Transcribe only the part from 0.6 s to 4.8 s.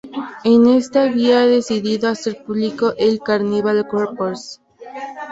Éste había decidido hacer público el "Carnival Corpse".